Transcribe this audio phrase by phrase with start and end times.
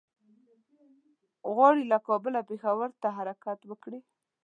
[1.53, 3.99] غواړي له کابله پېښور ته حرکت وکړي.